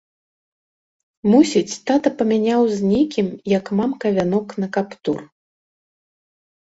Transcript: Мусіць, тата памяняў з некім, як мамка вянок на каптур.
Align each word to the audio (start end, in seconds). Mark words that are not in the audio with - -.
Мусіць, 1.33 1.75
тата 1.91 2.09
памяняў 2.23 2.61
з 2.79 2.91
некім, 2.95 3.27
як 3.57 3.65
мамка 3.81 4.05
вянок 4.19 4.47
на 4.65 4.75
каптур. 4.79 5.19